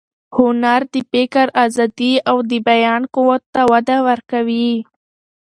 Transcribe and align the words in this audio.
هنر 0.37 0.81
د 0.93 0.95
فکر 1.11 1.47
ازادي 1.65 2.13
او 2.29 2.37
د 2.49 2.51
بیان 2.69 3.01
قوت 3.15 3.43
ته 3.53 3.61
وده 3.71 3.97
ورکوي. 4.07 4.69